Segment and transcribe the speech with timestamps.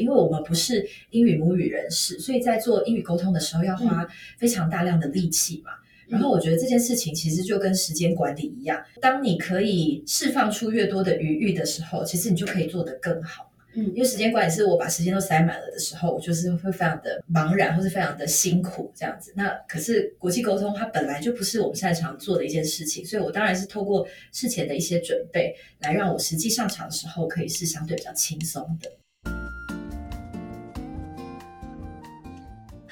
[0.00, 4.06] 因为我们不是英语母语人士，所以在做英语沟通的时候要花
[4.38, 5.70] 非常大量的力气嘛。
[6.08, 13.46] 然后我觉得这件事情其实就跟时间管理一样，当你可以释放出越多的余裕的时候，其实你就可以做得更好。
[13.74, 19.32] 嗯，因为时间管理是我把时间都塞满了的时候，我就是会非常的茫然，或是非常的辛苦这样子。
[19.36, 28.90] 那可是国际沟通它本来就不是我们擅长做的一件事情，所以我当然是透过事前的一些准备，来让我实际上场的时候可以是相对比较轻松的。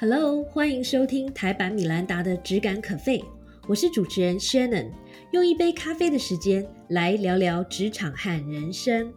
[0.01, 3.19] Hello，欢迎收听台版米兰达的《只感可废》，
[3.67, 4.89] 我是主持人 Shannon，
[5.31, 9.13] 用一杯咖啡的时间来聊聊职场和人生。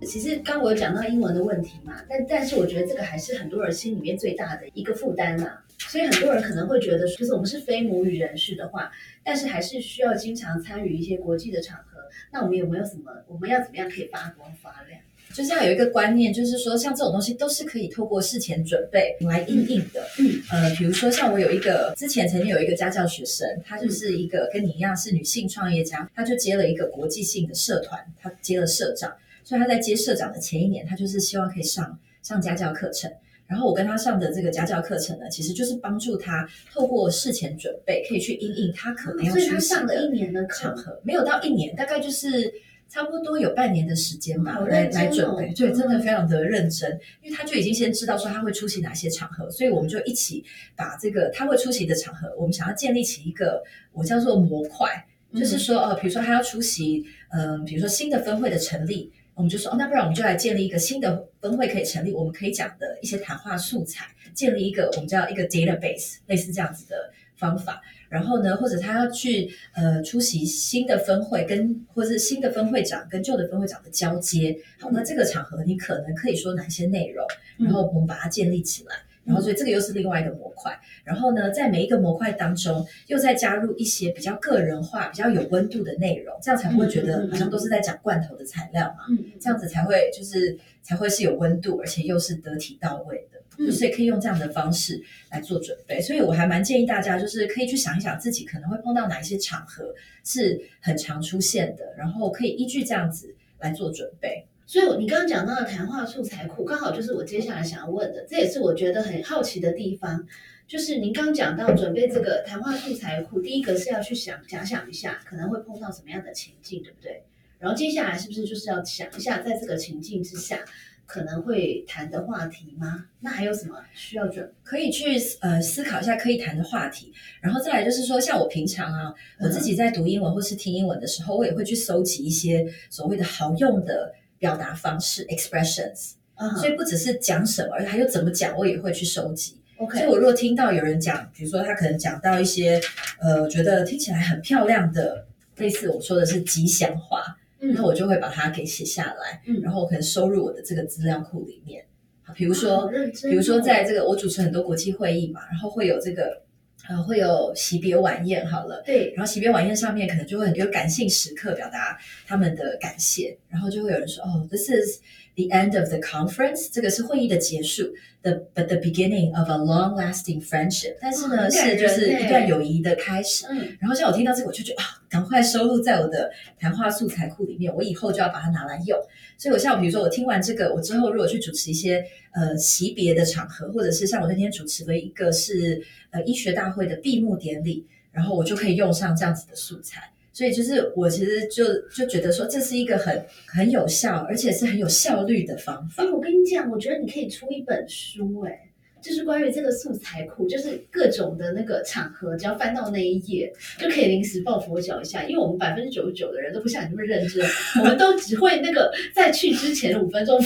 [0.00, 5.64] 其实刚我有讲到英文的问题嘛，但但是我觉得这个还是很多人心里面最大的一个负担啦。
[5.78, 8.90] 所以很多人可能会觉得，就是我们是非母语人士的话，
[9.22, 12.00] 但是还是需要经常参与一些国际的场合。
[12.32, 15.00] 那我们有没有什么，我们要怎么样可以发光发亮？
[15.34, 20.00] 就是要有一个观念，就是说像这种东西都是可以透过事前准备来应应的。
[20.18, 29.12] 嗯，呃，比如说像我有一个之前曾经有一个家教学生，她就是一个跟你一样是女性创业家，她就接了一个国际性的社团，她接了社长。
[29.44, 33.10] 所以她在接社长的前一年，她就是希望可以上上家教课程。
[33.48, 42.50] 然后我跟他上的这个家教课程呢，其实就是帮助他透过事前准备，可以去应应他可能要去上的一年的场合，没有到一年，大概就是
[42.92, 45.50] 差不多有半年的时间吧，来来准备。
[45.54, 50.44] 对，真的非常的认真，因为他就已经先知道说他会出席哪些场合，所以我们就一起
[50.76, 59.10] 把这个他会出席的场合，我们想要建立起一个我叫做模块，就是说呃，比如说他要出席，嗯，比如说新的分会的成立。
[59.34, 64.04] 我们就说哦，那不然我们就来建立一个新的分会可以成立，我们可以讲的一些谈话素材，
[64.34, 67.80] 建立一个我们叫一个 database，类似这样子的方法。
[68.12, 74.58] 然后呢，或者他要去呃出席新的分会，跟或者是新的分会长跟旧的分会长的交接。
[74.78, 77.26] 好，那这个场合你可能可以说哪些内容？
[77.58, 78.94] 然后我们把它建立起来。
[79.24, 80.76] 然后，所以这个又是另外一个模块。
[81.04, 89.04] 然后呢，在每一个模块当中，又再加入一些比较个人化、比较有温度的内容，这样才会觉得好像都是在讲罐头的材料嘛。
[89.10, 93.38] 嗯，这样子才会就是才会是有温度，而且又是得体到位的。
[93.58, 96.00] 嗯，所以可以用这样的方式来做准备。
[96.00, 104.46] 所以我还蛮建议大家，就是可以去想一想自己可能会碰到哪一些场合是很常出现的，然后可以依据这样子来做准备。
[104.64, 110.26] 所以，你刚刚讲到的谈话素材库，刚好就是我接下来想要问的，这也是我觉得很好奇的地方。
[110.66, 117.22] 就是您刚讲到准备这个谈话素材库，第一个是要去想假想一下可能会碰到什么样的情境，对不对？
[117.58, 120.64] 然后接下来是不是就是要想一下，在这个情境之下
[121.12, 123.04] 可能会谈的话题吗？
[123.20, 124.50] 那还有什么需要准？
[124.62, 127.12] 可以去呃思考一下可以谈的话题。
[127.42, 134.14] 然后再来就是说，像我平常啊，我自己在读英文或是听英文的时候，我也会去搜集一些所谓的好用的。
[134.42, 136.14] 表达方式 expressions，
[136.58, 139.56] 所以不只是讲什么，还有怎么讲，我也会去收集。
[139.76, 142.80] OK，所以我如果听到有人讲，比如说他可能讲到一些
[143.20, 145.28] 呃，觉得听起来很漂亮的，
[145.58, 147.38] 类似我说的是吉祥话，
[147.74, 151.84] 那我就会把它给写下来，然后可能收入我的这个资料库里面。
[152.22, 152.90] 好，比如说，
[153.22, 156.42] 比如说在这个我主持很多国际会议嘛，然后会有这个。
[156.88, 161.96] 呃，会有惜别晚宴，好了，对，然后惜别晚宴上面可能就会很多感性时刻，表达
[162.26, 165.00] 他们的感谢，然后就会有人说，哦，this is
[165.34, 167.84] the end of the conference，这个是会议的结束
[168.22, 173.46] ，the but the beginning of a long-lasting friendship，但是呢，是就是一段友谊的开始。
[173.48, 178.98] 嗯，然后像我听到这个，我就觉得啊，赶快收录在我的谈话素材库里面，我以后就要把它拿来用。
[179.38, 185.82] 所以，我像比如说，我听完这个，我之后如果去主持一些呃级别的场合，或者是像我那天主持的一个是。
[186.12, 196.02] 呃，医学大会的闭幕典礼，然后我就可以用上这样子的素材，所以就是我其实就就觉得说，这是一个很很有效，而且是很有效率的方法。
[196.04, 198.58] 我跟你讲，我觉得你可以出一本书，哎，
[199.02, 205.24] 就是关于这个素材库，就是各种的那个场合，只要翻到那一页，就可以临时抱佛脚一下。
[205.24, 207.46] 因为我们百分之九十九的人都不像你那么认真，
[207.80, 210.40] 我们都只会那个在去之前五分钟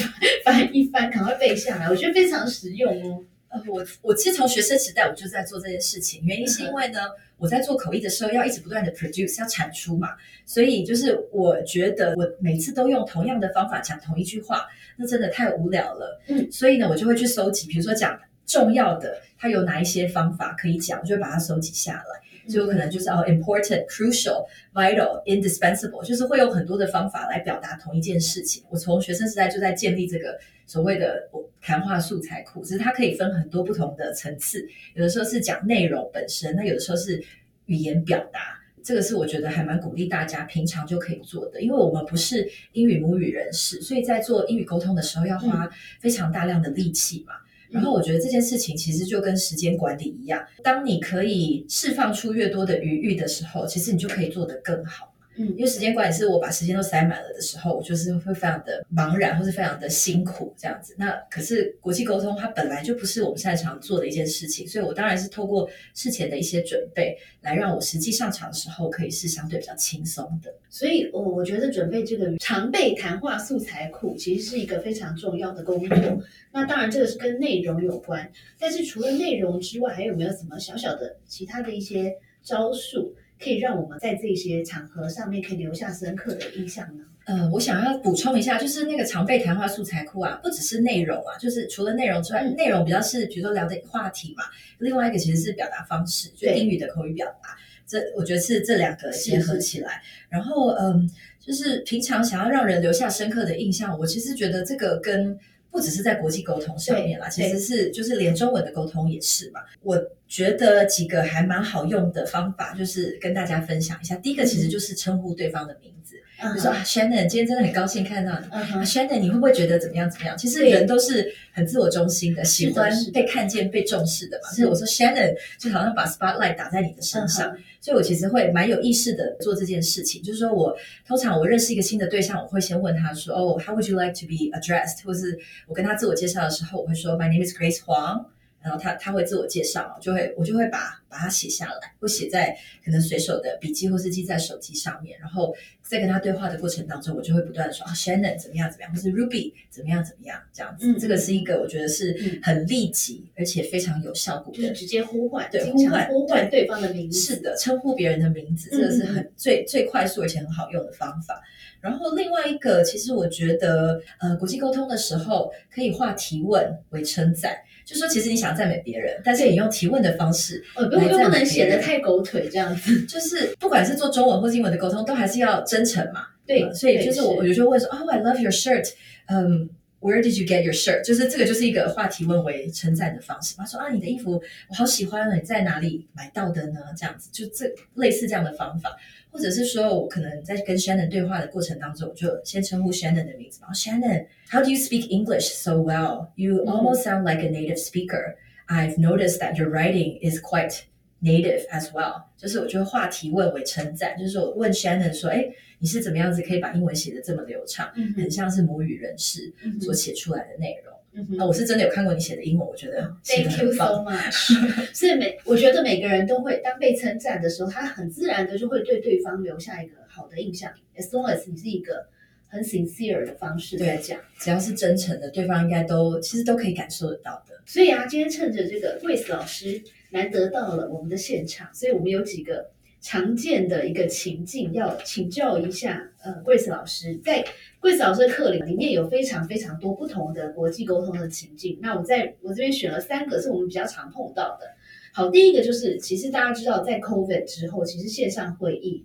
[0.44, 3.22] 翻一翻，赶快背下来，我觉得非常实用哦。
[3.49, 6.99] 呃我我其实从学生时代我就在做这件事情，原因是因为呢，
[7.38, 10.11] 我在做口译的时候要一直不断的 produce 要产出嘛，
[10.47, 14.67] 所以就是我觉得我每次都用同样的方法讲同一句话，
[14.97, 16.21] 那真的太无聊了。
[16.29, 22.25] 嗯，所以呢，我就会去搜集，比如说讲重要的，它有哪一些方法可以讲，我就把它收集下来。
[22.48, 28.62] 就有可能就是哦，important、crucial、vital、indispensable，就是会有很多的方法来表达同一件事情。
[28.70, 31.28] 我从学生时代就在建立这个所谓的
[31.60, 34.66] 谈话素材库，只是它可以分很多不同的层次。
[34.94, 37.22] 有的时候是讲内容本身，那有的时候是
[37.66, 38.40] 语言表达。
[38.84, 45.69] 这个是我觉得还蛮鼓励大家平常就可以做的，因为我们不是英语母语人士，所以在做英语沟通的时候要花
[45.99, 47.34] 非常大量的力气嘛。
[47.70, 55.12] 然后我觉得这件事情其实就跟时间管理一样，当你可以释放出越多的余裕的时候，其实你就可以做得更好。
[55.37, 60.94] 嗯因为时间管理是我把时间都塞满了的时候，我就是会非常的茫然，或是非常的辛苦这样子。
[60.99, 70.53] 那可是国际沟通它本来就不是我们擅长做的一件事情，所以我当然是透过事前的一些准备，来让我实际上场的时候可以是相对比较轻松的。
[70.69, 76.23] 所以，我我觉得准备这个常备谈话素材库其实是一个非常重要的工作。
[76.53, 87.05] 那当然，这个是跟内容有关，但是除了内容之外，还有没有什么小小的其他的一些招数，可以让我们在这些场合上面可以留下深刻的印象呢？
[87.27, 94.44] 呃，我想要补充一下，就是那个常备谈话素材库啊，不只是内容啊，就是除了内容之外，嗯内容比较是比如说聊的话题嘛，
[94.79, 100.00] 另外一个其实是表达方式，就英语的口语表达，这我觉得是这两个结合起来。
[100.29, 101.11] 然后嗯，
[101.41, 105.37] 就是平常想要让人留下深刻的印象，我其实觉得这个跟
[105.70, 109.60] 不只是在国际沟通上面啦，其实是就是连中文的沟通也是嘛。
[109.82, 114.14] 我觉得几个还蛮好用的方法，就是跟大家分享一下。
[114.16, 116.16] 第一个其实就是称呼对方的名字。
[116.16, 118.47] 嗯比如说啊，Shannon，今天真的很高兴看到你。
[118.85, 120.37] ，Shannon，你会不会觉得怎么样怎么样？
[120.37, 124.50] 其实人都是很自我中心的，喜欢被看见、被重视的嘛。
[124.50, 130.23] 所以我说 Shannon 就好像把 spotlight 打在你的身上，嗯所以我其实会蛮有意识的做这件事情。
[130.23, 138.27] 就是说我通常我认识一个新的对象，我会先问他说：“哦，How would you like to be addressed？” 或是我跟他自我介绍的时候，我会说：“My name is Grace Huang。”
[138.61, 145.55] 然后他他会自我介绍，就会我就会把把它写下来，会写在可能随手的笔记或是记在手机上面，然后
[145.88, 157.19] 在跟他对话的过程当中，我就会不断的说啊，Shannon 怎么样怎么样，或是 Ruby 怎么样怎么样，这样子，嗯这个是一个我觉得是嗯很立即而且非常有效果的就是直接呼唤，对呼唤呼唤对方的名字。
[157.21, 161.41] 是的，称呼别人的名字，这个是很、最最快速而且很好用的方法。
[161.81, 167.55] 然后另外一个，其实我觉得，呃，国际沟通的时候可以化提问为称赞，
[167.85, 173.06] 就说其实你想赞美别人，但是你用提问的方式，哦，不又不能显得太狗腿这样子。
[173.06, 176.27] 就是不管是做中文或是英文的沟通，都还是要真诚嘛。
[176.45, 178.92] 对呃，所以对就是我我有时候问说，哦，I love your shirt，
[179.27, 179.69] 嗯。
[180.03, 181.03] Where did you get your shirt？
[181.03, 183.56] 就是这个，就是一个化提问为称赞的方式。
[183.56, 186.80] 他说啊，你的衣服我好喜欢哦，你在哪里买到的呢？
[186.98, 188.98] 这样子，就这类似这样的方法，
[189.30, 196.30] 或者是说我可能在跟 Shannon 对话的过程当中，我就先称呼 Shannon 的名字，然后 Shannon，How do you speak English so well?
[196.36, 198.38] You 嗯 almost sound like a native speaker.
[198.68, 200.80] I've noticed that your writing is quite
[201.26, 205.44] native as well，就是我就会化提问为称赞，就是我问 Shannon 说，哎，
[205.81, 210.94] 你是怎么样子可以把英文写的这么流畅，嗯很像是母语人士嗯所写出来的内容。
[211.19, 214.05] 嗯哼啊，我是真的有看过你写的英文，我觉得 Thank you so 棒。
[214.05, 214.52] much。
[214.94, 220.70] 所以每我觉得每个人都会当被称赞的时候，他很自然的就会对对方留下一个好的印象。
[220.96, 222.06] As long as 你是一个
[222.49, 224.20] 很 sincere 的方式在讲。
[224.38, 227.55] 只要是真诚的，对方应该都其实都可以感受得到的。
[227.64, 229.82] 所以啊，今天趁着这个 Grace 老师
[230.16, 232.70] 难得到了我们的现场，所以我们有几个
[233.02, 237.14] 常见的一个情境要请教一下呃 Grace 老师。
[237.18, 237.44] 在
[237.82, 244.74] Grace 老师的课里里面有非常非常多不同的国际沟通的情境，那我在我这边选了三个是我们比较常碰到的。
[245.12, 249.04] 好，第一个就是其实大家知道，在 COVID 之后，其实线上会议。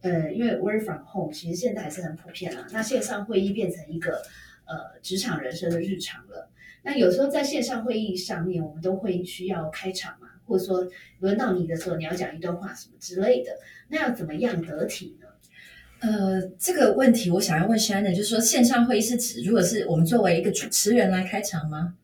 [0.00, 2.66] 呃，因为 work from home 其实现在还是很普遍啦。
[2.72, 4.20] 那线上会议变成一个
[4.66, 6.50] 呃职场人生的日常了。
[6.82, 10.18] 那有时候在线上会议上面，我们都会需要开场，
[10.52, 10.86] 或者说
[11.20, 13.52] 轮到你的时候，你要讲一段话什么之类的。
[13.88, 15.26] 那要怎么样得体呢？
[16.00, 21.94] 呃，这个问题我想要问 Shannon，就是说线上会议是指，如果是我们作为一个主持人来开场吗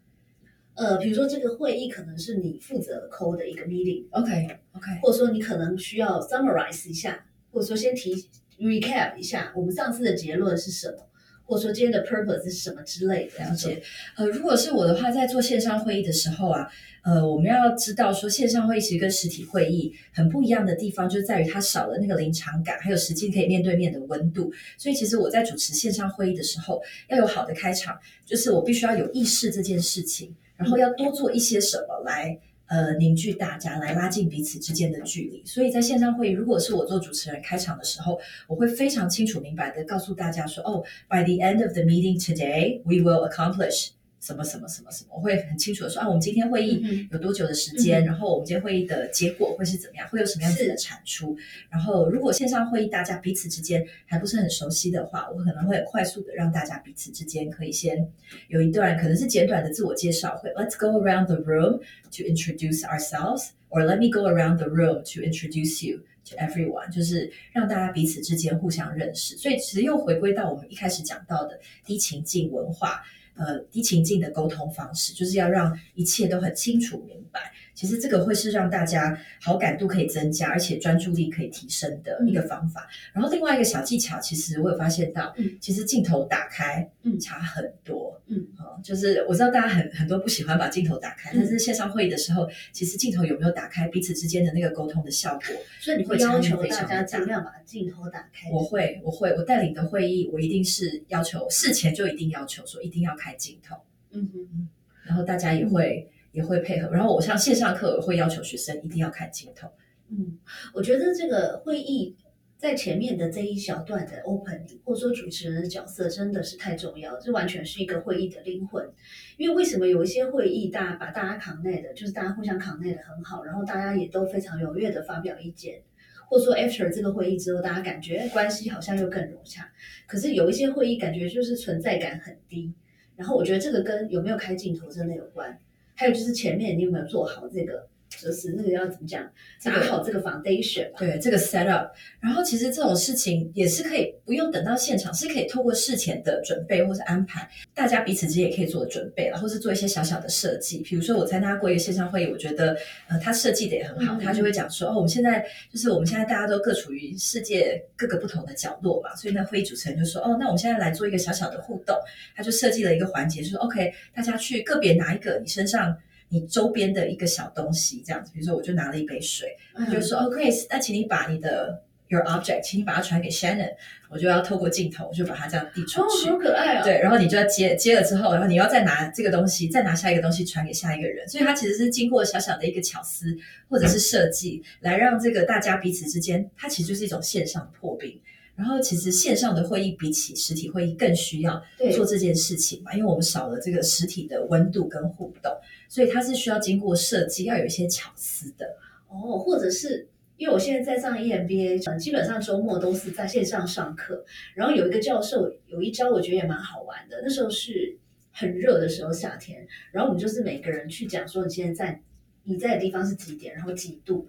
[0.74, 8.14] 呃，比如说这个会议可能是你负责 call 的一个 meeting，？OK OK，或者说你可能需要 summarize 一下，或者说先提
[8.60, 11.07] recap 一下我们上次的结论是什么，
[11.48, 13.42] 或者说今天的 purpose 是什么之类的。
[13.42, 13.82] 了解。
[14.16, 16.68] 呃，如果是我的话，在做线上会议的时候啊，
[17.02, 24.52] 呃，我们要知道说线上会议其实跟实体会议很不一样的地方，就在于它少了那个临场感，还有实际可以面对面的温度。
[24.76, 32.38] 所以其实我在主持线上会议的时候，要有好的开场，就是我必须要有意识这件事情，然后要多做一些什么来。
[32.68, 43.88] 呃，凝聚大家来拉近彼此之间的距离，所以在线上会议，如果是我做主持人开场的时候，我会非常清楚明白的告诉大家说，哦，by the end of the meeting today, we will accomplish
[44.20, 51.36] 什么什么什么什么，我会很清楚的说啊，我们今天会议嗯有多久的时间，嗯然后我们今天会议的结果会是怎么样，会有什么样子的产出。
[51.70, 58.10] 然后如果线上会议大家彼此之间还不是很熟悉的话，我可能会很快速的让大家彼此之间可以先
[58.48, 65.02] 有一段可能是简短的自我介绍，会 Let's go around the room to introduce ourselves, or let me go around the room
[65.14, 69.36] to introduce you to everyone，就是让大家彼此之间互相认识。
[69.36, 73.02] 所以其实又回归到我们一开始讲到的低情境文化，
[73.38, 77.52] 呃，低情境的沟通方式，就是要让一切都很清楚明白。
[77.74, 82.88] 其实这个会是让大家好感度可以增加，而且专注力可以提升的一个方法。
[83.12, 98.50] 然后另外一个小技巧，其实我有发现到，其实镜头打开，嗯，差很多，嗯，哦，就是我知道大家很很多不喜欢把镜头打开，但是线上会议的时候，其实镜头有没有打开，彼此之间的那个沟通的效果，所以你会要求大家尽量把镜头打开。
[98.50, 103.76] 我会，我会，我带领的会议，我一定是要求事前就一定要求说一定要开镜头，
[104.10, 104.68] 嗯哼，
[105.04, 106.10] 然后大家也会。
[106.38, 109.68] 也会配合，然后我像线上课会要求学生一定要看镜头。
[110.08, 110.38] 嗯，
[110.72, 112.16] 我觉得这个会议
[112.56, 118.88] 在前面的这一小段的 opening，或者说主持人的角色真的是太重要，这完全是一个会议的灵魂。
[119.36, 125.82] 因为为什么有一些会议大家把大家扛内的，就是大家互相扛内的很好，然后大家也都非常踊跃的发表意见，
[126.28, 129.68] 或者说 after 这个会议之后，大家感觉关系好像又更融洽。
[130.06, 132.72] 可是有一些会议感觉就是存在感很低，
[133.16, 135.60] 然后我觉得这个跟有没有开镜头真的有关。
[135.98, 137.88] 还有就是前面你有没有做好这个？
[138.08, 139.22] 就是那个要怎么讲，
[139.62, 141.90] 打好这个 foundation，对这个 set up。
[142.20, 150.78] 然后其实这种事情也是可以不用等到现场，是可以透过事前的准备或是安排，大家彼此之间也可以做准备了，或是做一些小小的设计。
[150.80, 152.76] 比如说我参加过一个线上会议，我觉得
[153.08, 161.96] 呃他设计的也很好，他就会讲说哦，我们现在就是我们现在大家都各处于世界各个不同的角落嘛，所以那会议主持人就说哦，那我们现在来做一个小小的互动，
[162.34, 165.96] 他就设计了一个环节，就是 OK，大家去个别拿一个你身上。
[166.30, 169.56] 你周边的一个小东西，这样子，比如说我就拿了一杯水，
[169.90, 173.72] 就说哦，Grace，那请你把你的 your object，请你把它传给 Shannon，
[174.10, 176.82] 我就要透过镜头就把它这样递出去，好可爱啊！
[176.82, 183.36] 对，然后你就要接接了之后，然后你要再拿这个东西，再拿下一个东西传给下一个人，所以它其实是经过小小的一个巧思
[183.68, 188.20] 或者是设计，来让这个大家彼此之间，它其实就是一种线上破冰。
[188.58, 191.62] 然后其实线上的会议比起实体会议更需要
[191.94, 195.56] 做这件事情嘛，因为我们少了这个实体的温度跟互动，
[195.88, 198.66] 所以它是需要经过设计，要有一些巧思的
[199.06, 199.38] 哦。
[199.38, 204.24] 或者是因为我现在在上 EMBA，基本上周末都是在线上上课，
[204.56, 207.20] 然后有一个教授有一招，我觉得也蛮好玩的。
[207.22, 207.96] 那时候是
[208.32, 212.02] 很热的时候，夏天，然后我们就是每个人去讲说你现在在
[212.42, 214.28] 你在的地方是几点，然后几度。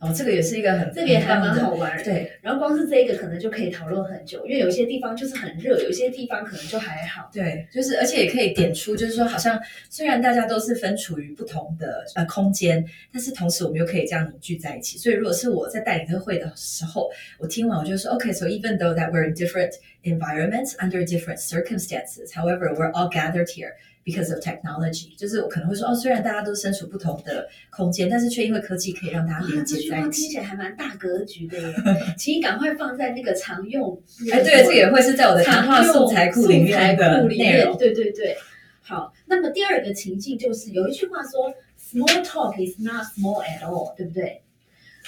[0.00, 2.00] 哦，这个也是一个很，这个也还蛮好玩。
[2.04, 7.28] 对，然后光是这个可能就可以讨论很久，因为有些地方就是很热，有些地方可能就还好。
[7.32, 14.98] 对，就是而且也可以点出，就是说好像虽然大家都是分处于不同的呃空间，但是同时我们又可以这样凝聚在一起。
[14.98, 19.72] 所以如果是我在带领这个会的时候，我听完我就说，OK，so even though that we're in different
[20.04, 23.72] environments under different circumstances, however, we're all gathered here.
[24.08, 30.22] Because of technology，就是我可能会说哦，虽然大家都身处不同的空间，但是却因为科技可以让大家连接在一起。
[30.22, 31.74] 听起来还蛮大格局的耶，
[32.16, 34.00] 请你赶快放在那个常用。
[34.32, 37.76] 哎，对，这也会是在我的谈话素材库里面的内容。
[37.76, 38.34] 对对对，
[38.80, 39.12] 好。
[39.26, 44.40] 那么第二个情境就是有一句话说，small talk is not small at all，对不对？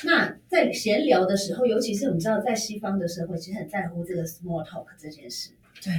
[0.05, 5.53] 那在闲聊的时候，尤其是我们知道在西方的社会，其实很在乎这个 small talk 这件事。
[5.83, 5.91] 对。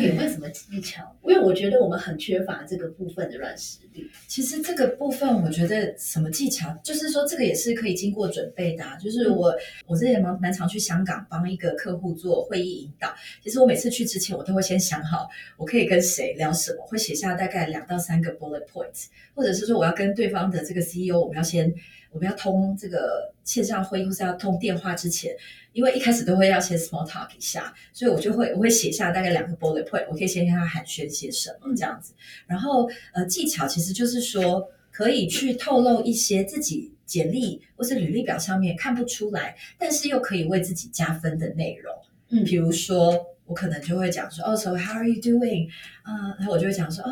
[0.00, 1.02] 有没有什么技巧？
[1.22, 4.08] 因为我觉得我们很缺乏这个部分的软实力。
[4.26, 8.84] 其实这个部分，我觉得什么技巧，就是说这个也是可以经过准备的。
[9.00, 9.54] 就是我，
[9.86, 13.12] 我之前蛮蛮常去香港帮一个客户做会议引导。
[13.42, 21.74] 其实我每次去之前，我都会先想好我可以跟谁聊什么，会写下大概两到三个 bullet points，或者是说我要跟对方的这个 CEO，我们要先。
[22.12, 25.34] 我们要通这个线上会议或是要通电话之前，
[25.72, 32.12] 因为一开始都会要先 small talk 一下，所以我就会我会写下大概两个 bullet point，我可以先跟他寒暄些什么这样子。
[32.46, 41.94] 然后呃技巧其实就是说可以去透露一些自己简历或是履历表上面看不出来，但是又可以为自己加分的内容。
[42.28, 45.66] 嗯，比如说我可能就会讲说，哦，so how are you doing？
[46.02, 47.10] 啊，然后我就会讲说，啊，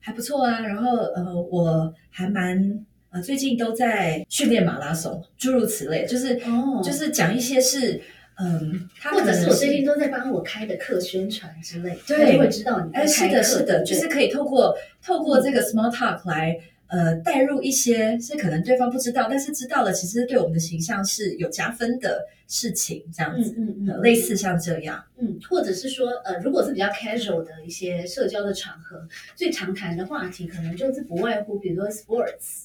[0.00, 0.60] 还不错啊。
[0.60, 2.86] 然后呃，我还蛮。
[3.14, 8.00] 啊，最近都在训练马拉松，诸如此类，就是哦，就是讲一些是，
[8.40, 29.06] 嗯，他或者是我最近都在帮我开的课宣传之类，对，会知道你哎，是的，是的，就是可以透过透过这个 small talk 来呃带入一些是可能对方不知道，但是知道了，其实对我们的形象是有加分的事情，这样子，嗯嗯，类似像这样，嗯，或者是说，呃，如果是比较 casual 的一些社交的场合，
[29.36, 32.64] 最常谈的话题可能就是不外乎，比如说 sports。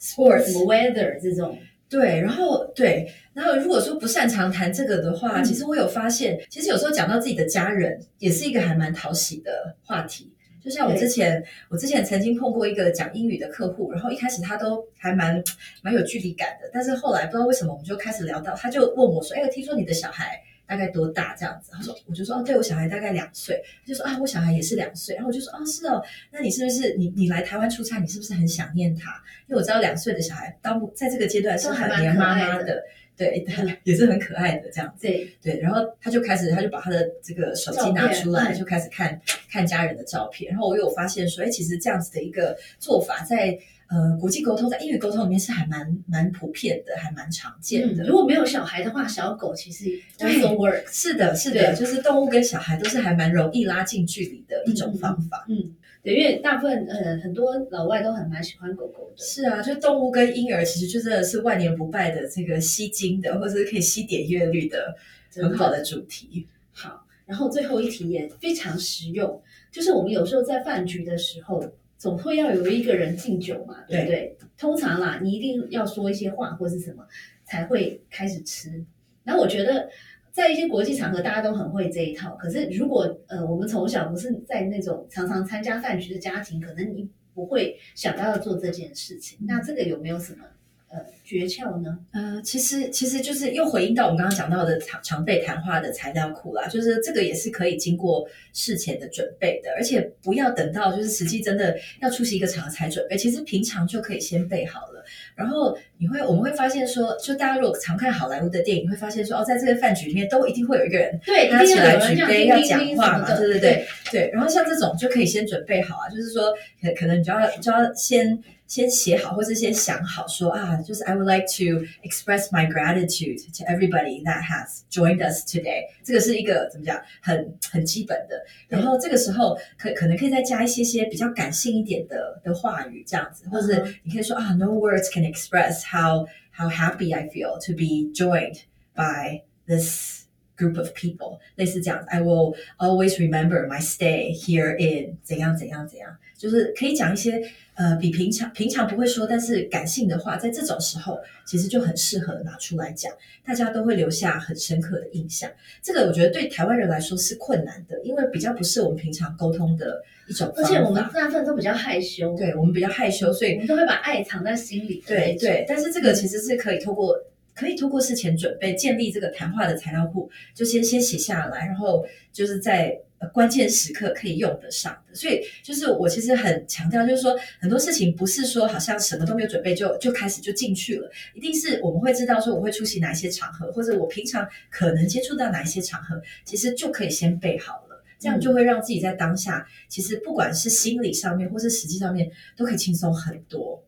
[0.00, 1.58] Sports weather 这种。
[1.88, 10.30] 对，然后对，然后如果说不擅长谈这个的话，其实我有发现，其实有时候讲到自己的家人，也是一个还蛮讨喜的话题。
[10.62, 15.42] 就像我之前，我之前曾经碰过一个讲英语的客户，然后一开始他都还蛮
[15.80, 29.10] 蛮有距离感的，但是后来不知道为什么，我们就开始聊到，他就问我说：“哎，听说你的小孩大概多大？”这样子，他说，我就说：“哦，对我小孩大概两岁。”他就说：“啊，我小孩也是两岁。”然后我就说：“哦，是哦，那你是不是你你来台湾出差，你是不是很想念他？
[29.48, 32.82] 因为我知道两岁的小孩当在这个阶段是很黏妈妈的。”
[33.18, 33.44] 对，
[33.82, 35.04] 也是很可爱的这样子。
[35.08, 39.20] 对对，然后他就开始，他就把他的这个手机拿出来，就开始看
[39.50, 40.52] 看家人的照片。
[40.52, 43.58] 然后我有发现说，哎，其实这样子的一个做法，在
[43.88, 48.04] 呃国际沟通，在英语沟通里面是还蛮蛮普遍的，还蛮常见的。
[48.04, 49.86] 如果没有小孩的话，小狗其实
[50.18, 50.84] also work。
[50.90, 55.46] 是的，是的，就是动物跟小孩都是还蛮容易拉近距离的一种方法。
[55.48, 55.74] 嗯。
[56.00, 59.16] 对，因为大部分呃很多老外都很蛮喜欢狗狗的。
[59.16, 64.94] 是啊，就动物跟婴儿其实就真的是万年不败的这个吸睛的，或者是可以吸点阅率的
[65.34, 66.46] 很好的主题。
[66.72, 69.42] 好，然后最后一题也非常实用，
[69.72, 71.64] 就是我们有时候在饭局的时候，
[71.98, 74.36] 总会要有一个人敬酒嘛，对不对？
[74.56, 77.06] 通常啦，你一定要说一些话或是什么
[77.44, 78.82] 才会开始吃。
[79.24, 79.90] 然后我觉得。
[80.30, 82.36] 在一些国际场合，大家都很会这一套。
[82.36, 89.36] 可是，如果呃，我们从小不是在那种常常参加饭局的家庭，可能你不会想到要做这件事情。
[89.48, 90.44] 那这个有没有什么？
[90.90, 91.98] 呃，诀窍呢？
[92.12, 105.04] 呃，其实其实就是又回应到我们刚刚讲到的常常备谈话的材料库啦，就是这个也是可以经过事前的准备的，而且不要等到就是实际真的要出席一个场合才准备，其实平常就可以先备好了。
[105.34, 114.30] 然后你会我们会发现说，就大家如果常看好莱坞的电影，会发现说哦，在这个饭局里面都一定会有一个人对他起来举杯要讲话嘛，对对对对。
[114.32, 118.42] 然后像这种就可以先准备好啊，就是说可可能你就要就要先。
[118.68, 125.84] 先写好，或是先想好，说啊，就是 I would like to express my gratitude to everybody that has joined us today。
[126.04, 128.44] 这个是一个怎么讲，很很基本的。
[128.68, 138.64] 然后这个时候可可能可以再加一些些比较感性一点的的话语，这样子，或者你可以说啊，No words can express how how happy I feel to be joined
[138.94, 140.17] by this
[140.58, 141.38] group of people。
[141.54, 147.42] 类似这样，I will always remember my stay here in 怎样怎样怎样，就是可以讲一些。
[147.78, 151.16] 呃，比平常平常不会说，但是感性的话，在这种时候
[151.46, 153.12] 其实就很适合拿出来讲，
[153.46, 155.48] 大家都会留下很深刻的印象。
[155.80, 165.00] 这个我觉得对台湾人来说是困难的，因为比较不是我们平常沟通的一种而且我们大部分都比较害羞，对我们比较害羞，所以我们都会把爱藏在心里。
[165.06, 167.16] 对对，但是这个其实是可以透过
[167.58, 172.96] 可以透过事前准备建立这个谈话的材料库，就先先写下来，然后就是在。
[173.34, 193.82] 关键时刻可以用得上的，所以就是我其实很强调，就是说很多事情不是说好像什么都没有准备就就开始就进去了，一定是我们会知道说我会出席哪一些场合，或者我平常可能接触到哪一些场合，其实就可以先备好了，这样就会让自己在当下，其实不管是心理上面或是实际上面都可以轻松很多。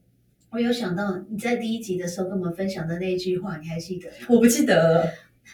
[0.52, 4.10] 我有想到你在第一集的时候跟我们分享的那一句话，你还记得？
[4.28, 5.08] 我不记得了。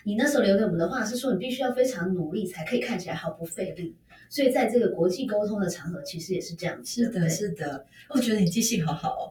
[0.05, 3.95] 你那时候留给我们的话是说，你必须要非常努力才可以看起来毫不费力。
[4.31, 7.05] 所以在这个国际沟通的场合，其实也是这样子。
[7.05, 7.87] 是的，是的。
[8.09, 9.25] 我觉得你记性好好哦。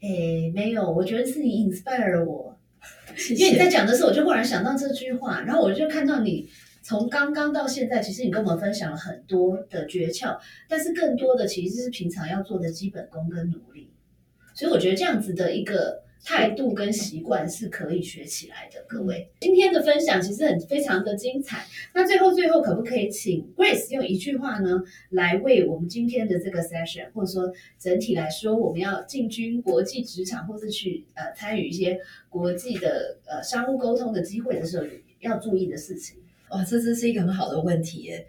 [0.00, 2.58] 诶，没有，我觉得是你 inspire 了我。
[3.36, 6.48] 因为你在讲的时候，我就忽然想到这句话，然后我就看到你
[6.82, 10.36] 从刚刚到现在，其实你跟我们分享了很多的诀窍，
[10.68, 13.90] 但是更多的其实是平常要做的基本功跟努力。
[14.56, 16.04] 所以我觉得这样子的一个。
[16.24, 19.28] 态度跟习惯是可以学起来的，各位。
[19.38, 21.64] 今天的分享其实很非常的精彩。
[21.94, 34.84] 那最后最后，可不可以请 Grace 用一句话呢，来为我们今天的这个 session，或者说整体来说，我们要进军国际职场，或是去呃参与一些国际的呃商务沟通的机会的时候，
[35.20, 36.16] 要注意的事情？
[36.50, 38.26] 哇，这真是一个很好的问题耶。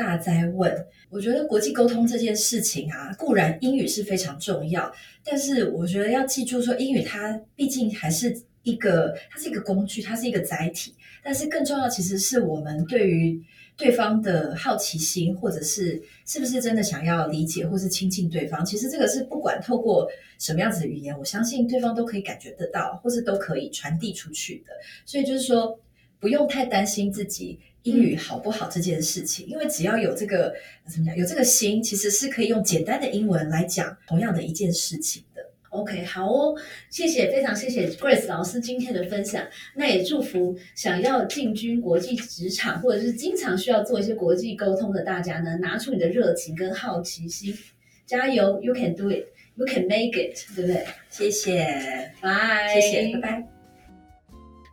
[0.00, 4.90] 大在问，我觉得国际沟通这件事情啊，固然英语是非常重要，
[5.22, 10.94] 但是我觉得要记住说，英语它毕竟还是一个，它是一个工具，它是一个载体。
[11.22, 13.38] 但是更重要，其实是我们对于
[13.76, 18.64] 对方的好奇心，或者是是不是真的想要理解或是亲近对方。
[18.64, 20.08] 其实这个是不管透过
[20.38, 24.72] 什么样子的语言，我相信对方都可以感觉得到，或是都可以传递出去的。
[25.04, 25.78] 所以就是说，
[26.18, 27.60] 不用太担心自己。
[27.82, 30.54] 英语好不好这件事情，因为只要有这个
[30.86, 35.42] 怎么讲，有这个心，其实是可以用简单的英文来讲同样的一件事情的。
[35.70, 36.56] OK，好哦，
[36.90, 39.46] 谢谢，非常谢谢 Grace 老师今天的分享。
[39.76, 47.56] 那也祝福想要进军国际职场，或者是经常需要做一些国际沟通的大家呢，拿出你的热情跟好奇心，
[48.04, 50.84] 加油！You can do it，You can make it，对不对？
[51.08, 53.48] 谢谢，拜，谢谢，拜拜。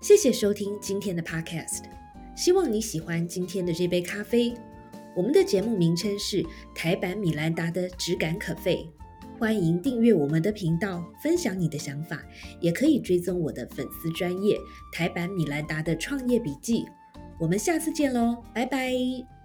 [0.01, 1.96] 谢谢收听今天的 Podcast。
[2.37, 4.53] 希望你喜欢今天的这杯咖啡。
[5.15, 6.45] 我们的节目名称是
[6.75, 8.87] 台版米兰达的质感可废。
[9.39, 12.23] 欢迎订阅我们的频道，分享你的想法，
[12.61, 14.55] 也可以追踪我的粉丝专业
[14.93, 16.85] 台版米兰达的创业笔记。
[17.39, 19.36] 我们下次见喽，拜拜。